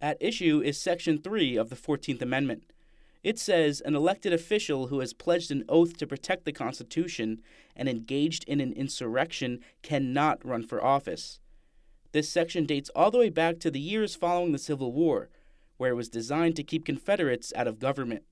At 0.00 0.18
issue 0.20 0.60
is 0.62 0.76
Section 0.76 1.18
3 1.18 1.56
of 1.56 1.70
the 1.70 1.76
14th 1.76 2.20
Amendment. 2.20 2.64
It 3.22 3.38
says 3.38 3.80
an 3.80 3.96
elected 3.96 4.32
official 4.32 4.88
who 4.88 5.00
has 5.00 5.14
pledged 5.14 5.50
an 5.50 5.64
oath 5.70 5.96
to 5.96 6.06
protect 6.06 6.44
the 6.44 6.52
Constitution 6.52 7.40
and 7.74 7.88
engaged 7.88 8.44
in 8.44 8.60
an 8.60 8.74
insurrection 8.74 9.60
cannot 9.82 10.44
run 10.44 10.62
for 10.62 10.84
office. 10.84 11.40
This 12.12 12.28
section 12.28 12.66
dates 12.66 12.90
all 12.94 13.10
the 13.10 13.18
way 13.18 13.30
back 13.30 13.58
to 13.60 13.70
the 13.70 13.80
years 13.80 14.14
following 14.14 14.52
the 14.52 14.58
Civil 14.58 14.92
War, 14.92 15.30
where 15.78 15.92
it 15.92 15.96
was 15.96 16.08
designed 16.10 16.56
to 16.56 16.62
keep 16.62 16.84
Confederates 16.84 17.52
out 17.56 17.66
of 17.66 17.78
government. 17.78 18.22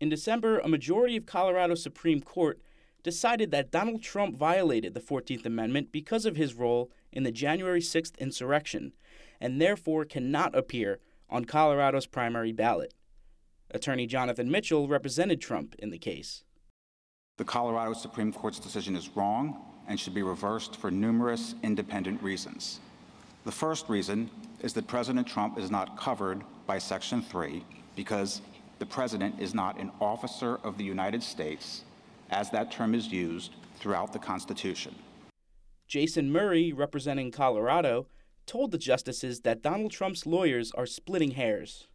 In 0.00 0.08
December, 0.08 0.60
a 0.60 0.68
majority 0.68 1.16
of 1.16 1.26
Colorado's 1.26 1.82
Supreme 1.82 2.20
Court 2.20 2.60
decided 3.02 3.50
that 3.50 3.70
Donald 3.70 4.02
Trump 4.02 4.36
violated 4.36 4.94
the 4.94 5.00
14th 5.00 5.44
Amendment 5.44 5.90
because 5.90 6.24
of 6.24 6.36
his 6.36 6.54
role 6.54 6.90
in 7.12 7.24
the 7.24 7.32
January 7.32 7.80
6th 7.80 8.16
insurrection, 8.18 8.92
and 9.40 9.60
therefore 9.60 10.04
cannot 10.04 10.54
appear 10.54 10.98
on 11.28 11.44
Colorado's 11.44 12.06
primary 12.06 12.52
ballot. 12.52 12.94
Attorney 13.70 14.06
Jonathan 14.06 14.50
Mitchell 14.50 14.88
represented 14.88 15.40
Trump 15.40 15.74
in 15.78 15.90
the 15.90 15.98
case. 15.98 16.44
The 17.38 17.44
Colorado 17.44 17.94
Supreme 17.94 18.32
Court's 18.32 18.58
decision 18.58 18.96
is 18.96 19.10
wrong 19.16 19.64
and 19.88 19.98
should 19.98 20.14
be 20.14 20.22
reversed 20.22 20.76
for 20.76 20.90
numerous 20.90 21.54
independent 21.62 22.22
reasons. 22.22 22.80
The 23.44 23.52
first 23.52 23.88
reason 23.88 24.30
is 24.60 24.74
that 24.74 24.86
President 24.86 25.26
Trump 25.26 25.58
is 25.58 25.70
not 25.70 25.96
covered 25.96 26.42
by 26.66 26.78
Section 26.78 27.22
3 27.22 27.64
because 27.96 28.42
the 28.78 28.86
President 28.86 29.40
is 29.40 29.54
not 29.54 29.78
an 29.78 29.90
officer 30.00 30.56
of 30.62 30.76
the 30.76 30.84
United 30.84 31.22
States, 31.22 31.84
as 32.30 32.50
that 32.50 32.70
term 32.70 32.94
is 32.94 33.08
used 33.08 33.54
throughout 33.76 34.12
the 34.12 34.18
Constitution. 34.18 34.94
Jason 35.88 36.30
Murray, 36.30 36.72
representing 36.72 37.30
Colorado, 37.30 38.06
told 38.50 38.72
the 38.72 38.78
justices 38.78 39.42
that 39.42 39.62
Donald 39.62 39.92
Trump's 39.92 40.26
lawyers 40.26 40.72
are 40.72 40.84
splitting 40.84 41.30
hairs. 41.30 41.86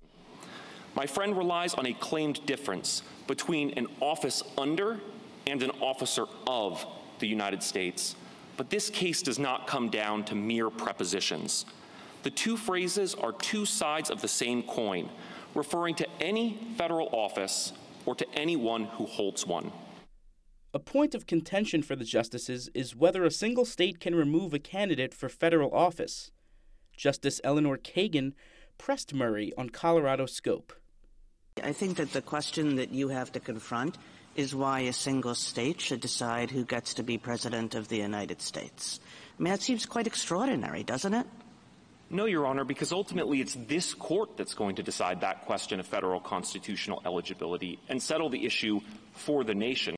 My 0.95 1.05
friend 1.05 1.38
relies 1.38 1.73
on 1.73 1.86
a 1.86 1.94
claimed 1.94 2.45
difference 2.45 3.03
between 3.28 3.72
an 3.72 3.88
office 4.00 4.42
under 4.58 5.02
and 5.45 5.61
an 5.61 5.72
officer 5.81 6.23
of 6.48 6.86
the 7.20 7.28
United 7.28 7.61
States. 7.61 8.16
But 8.56 8.70
this 8.70 8.89
case 8.89 9.22
does 9.22 9.38
not 9.38 9.67
come 9.67 9.89
down 9.89 10.23
to 10.26 10.36
mere 10.36 10.70
prepositions. 10.70 11.66
The 12.23 12.30
two 12.30 12.56
phrases 12.56 13.16
are 13.16 13.33
two 13.33 13.66
sides 13.66 14.09
of 14.09 14.22
the 14.22 14.30
same 14.30 14.64
coin, 14.64 15.09
referring 15.56 15.95
to 15.95 16.08
any 16.22 16.58
federal 16.78 17.09
office 17.11 17.73
or 18.06 18.16
to 18.16 18.26
anyone 18.33 18.86
who 18.86 19.06
holds 19.06 19.45
one. 19.45 19.73
A 20.73 20.80
point 20.80 21.14
of 21.16 21.28
contention 21.28 21.83
for 21.83 21.98
the 21.98 22.06
justices 22.06 22.70
is 22.73 22.95
whether 22.95 23.26
a 23.26 23.31
single 23.31 23.66
state 23.66 24.00
can 24.00 24.16
remove 24.16 24.53
a 24.53 24.59
candidate 24.59 25.14
for 25.14 25.28
federal 25.28 25.73
office. 25.73 26.31
Justice 26.98 27.42
Elena 27.44 27.78
Kagan 27.78 28.34
pressed 28.78 29.14
Murray 29.14 29.54
on 29.58 29.70
Colorado's 29.70 30.34
scope. 30.34 30.74
I 31.64 31.72
think 31.72 31.98
that 31.98 32.12
the 32.12 32.22
question 32.22 32.76
that 32.76 32.92
you 32.92 33.10
have 33.10 33.32
to 33.34 33.40
confront 33.40 33.98
is 34.36 34.54
why 34.54 34.82
a 34.82 34.94
single 34.94 35.36
state 35.36 35.80
should 35.80 36.02
decide 36.02 36.52
who 36.52 36.66
gets 36.66 36.96
to 36.96 37.04
be 37.04 37.18
president 37.18 37.76
of 37.76 37.88
the 37.88 37.98
United 37.98 38.42
States. 38.42 39.00
I 39.40 39.44
mean, 39.44 39.52
that 39.52 39.62
seems 39.62 39.86
quite 39.86 40.08
extraordinary, 40.08 40.84
doesn't 40.84 41.14
it? 41.14 41.26
No, 42.10 42.26
Your 42.26 42.46
Honor, 42.46 42.66
because 42.66 42.92
ultimately 42.92 43.42
it's 43.42 43.58
this 43.68 43.94
court 43.94 44.38
that's 44.38 44.54
going 44.54 44.76
to 44.76 44.84
decide 44.84 45.22
that 45.22 45.46
question 45.46 45.80
of 45.80 45.88
federal 45.88 46.20
constitutional 46.20 47.02
eligibility 47.06 47.80
and 47.90 48.02
settle 48.02 48.30
the 48.30 48.46
issue 48.46 48.80
for 49.14 49.44
the 49.44 49.56
nation. 49.56 49.96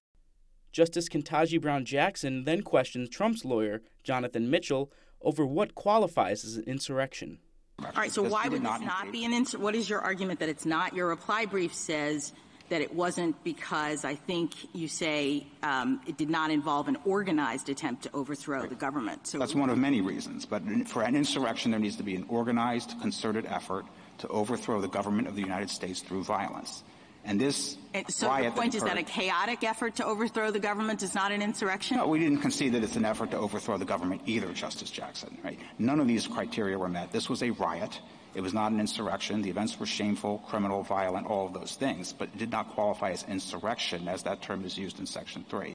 Justice 0.78 1.10
Ketanji 1.10 1.60
Brown 1.60 1.86
Jackson 1.86 2.44
then 2.44 2.62
questions 2.62 3.10
Trump's 3.10 3.44
lawyer, 3.44 3.82
Jonathan 4.04 4.52
Mitchell, 4.52 4.92
over 5.24 5.44
what 5.44 5.74
qualifies 5.74 6.46
as 6.46 6.58
an 6.58 6.66
insurrection. 6.66 7.40
All 7.80 7.92
right, 7.96 8.12
so 8.12 8.22
why 8.22 8.48
would 8.48 8.62
this 8.62 8.82
not 8.82 9.12
be 9.12 9.26
an 9.26 9.34
insurrection? 9.34 9.64
What 9.64 9.74
is 9.74 9.90
your 9.90 10.02
argument 10.02 10.40
that 10.40 10.50
it's 10.50 10.68
not? 10.68 10.94
Your 10.94 11.08
reply 11.08 11.48
brief 11.48 11.74
says 11.74 12.32
that 12.70 12.82
it 12.82 12.94
wasn't 12.94 13.44
because 13.44 14.06
I 14.06 14.14
think 14.14 14.54
you 14.76 14.88
say 14.88 15.48
um, 15.64 16.00
it 16.06 16.16
did 16.16 16.30
not 16.30 16.52
involve 16.52 16.88
an 16.88 16.98
organized 17.06 17.70
attempt 17.70 18.04
to 18.04 18.12
overthrow 18.14 18.60
right. 18.60 18.70
the 18.70 18.76
government. 18.76 19.26
So 19.26 19.40
that's 19.40 19.56
one 19.56 19.72
of 19.72 19.80
many 19.80 20.02
reasons. 20.02 20.46
But 20.46 20.62
for 20.86 21.02
an 21.02 21.16
insurrection, 21.16 21.72
there 21.72 21.80
needs 21.80 21.96
to 21.96 22.04
be 22.04 22.16
an 22.16 22.26
organized, 22.30 22.94
concerted 23.02 23.48
effort 23.48 23.88
to 24.20 24.28
overthrow 24.28 24.80
the 24.80 24.90
government 24.90 25.28
of 25.28 25.34
the 25.34 25.42
United 25.42 25.72
States 25.72 26.02
through 26.02 26.24
violence. 26.24 26.84
And 27.28 27.40
this 27.42 27.78
and 27.94 28.10
so 28.10 28.30
riot 28.30 28.56
the 28.56 28.60
point 28.60 28.72
that 28.72 28.78
is 28.78 28.84
that 28.84 28.98
a 28.98 29.04
chaotic 29.04 29.62
effort 29.66 29.98
to 29.98 30.06
overthrow 30.06 30.50
the 30.50 30.62
government 30.62 31.04
is 31.04 31.14
not 31.14 31.34
an 31.34 31.42
insurrection? 31.42 31.98
No, 31.98 32.08
we 32.08 32.20
didn't 32.20 32.40
concede 32.40 32.72
that 32.72 32.84
it's 32.84 32.96
an 32.96 33.04
effort 33.04 33.32
to 33.32 33.38
overthrow 33.38 33.78
the 33.78 33.86
government 33.86 34.22
either, 34.26 34.54
Justice 34.54 34.90
Jackson. 34.90 35.38
Right? 35.44 35.60
None 35.78 36.00
of 36.00 36.08
these 36.08 36.26
criteria 36.26 36.78
were 36.78 36.88
met. 36.88 37.12
This 37.12 37.30
was 37.30 37.44
a 37.44 37.50
riot. 37.52 38.00
It 38.34 38.42
was 38.42 38.54
not 38.54 38.72
an 38.72 38.80
insurrection. 38.80 39.42
The 39.42 39.50
events 39.50 39.78
were 39.78 39.86
shameful, 39.86 40.40
criminal, 40.48 40.84
violent, 40.84 41.28
all 41.28 41.48
of 41.48 41.54
those 41.54 41.76
things, 41.76 42.14
but 42.14 42.30
it 42.30 42.38
did 42.38 42.52
not 42.52 42.70
qualify 42.70 43.12
as 43.12 43.26
insurrection 43.28 44.08
as 44.08 44.24
that 44.24 44.42
term 44.42 44.64
is 44.64 44.78
used 44.78 45.00
in 45.00 45.06
Section 45.06 45.44
3. 45.50 45.74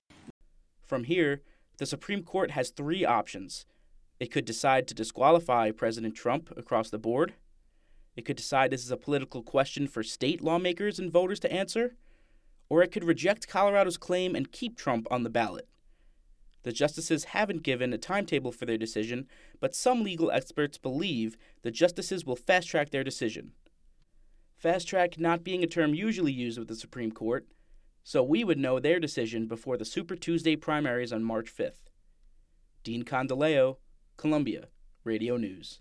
From 0.87 1.05
here, 1.05 1.43
the 1.79 1.87
Supreme 1.87 2.23
Court 2.23 2.53
has 2.53 2.71
three 2.71 3.05
options. 3.05 3.67
It 4.21 4.31
could 4.31 4.45
decide 4.45 4.87
to 4.89 4.95
disqualify 4.95 5.71
President 5.73 6.15
Trump 6.15 6.51
across 6.57 6.89
the 6.89 6.99
board. 6.99 7.35
It 8.17 8.25
could 8.25 8.37
decide 8.37 8.71
this 8.71 8.85
is 8.85 8.91
a 8.91 8.97
political 8.97 9.43
question 9.43 9.87
for 9.87 10.03
state 10.03 10.43
lawmakers 10.43 10.99
and 10.99 11.11
voters 11.11 11.41
to 11.41 11.53
answer, 11.53 11.97
or 12.69 12.83
it 12.83 12.93
could 12.93 13.05
reject 13.05 13.49
Colorado's 13.49 13.97
claim 13.97 14.35
and 14.35 14.53
keep 14.53 14.77
Trump 14.77 15.07
on 15.11 15.23
the 15.23 15.31
ballot. 15.31 15.69
The 16.63 16.73
justices 16.73 17.25
haven't 17.25 17.65
given 17.65 17.93
a 17.93 17.99
timetable 17.99 18.53
for 18.53 18.67
their 18.67 18.79
decision, 18.79 19.27
but 19.61 19.75
some 19.75 20.05
legal 20.05 20.31
experts 20.31 20.79
believe 20.79 21.37
the 21.63 21.71
justices 21.71 22.25
will 22.25 22.37
fast 22.37 22.69
track 22.69 22.91
their 22.91 23.03
decision. 23.03 23.53
Fast 24.57 24.87
track 24.87 25.19
not 25.19 25.43
being 25.43 25.65
a 25.65 25.67
term 25.67 25.93
usually 25.93 26.33
used 26.33 26.59
with 26.59 26.69
the 26.69 26.77
Supreme 26.77 27.11
Court, 27.11 27.49
so 28.05 28.23
we 28.23 28.45
would 28.45 28.59
know 28.59 28.79
their 28.79 29.01
decision 29.01 29.47
before 29.47 29.77
the 29.77 29.85
Super 29.85 30.15
Tuesday 30.15 30.55
primaries 30.55 31.13
on 31.13 31.25
March 31.25 31.53
5th. 31.53 31.91
Dean 32.85 33.05
Condoleo, 33.05 33.79
Columbia, 34.17 34.69
Radio 35.05 35.37
News. 35.37 35.81